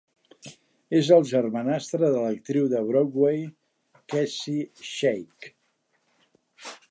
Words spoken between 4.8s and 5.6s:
Sheik.